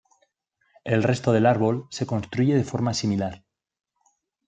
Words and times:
El 0.83 1.03
resto 1.03 1.31
del 1.31 1.45
árbol 1.45 1.85
se 1.91 2.07
construye 2.07 2.55
de 2.55 2.63
forma 2.63 2.95
similar. 2.95 3.43